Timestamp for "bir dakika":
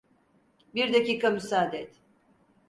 0.75-1.29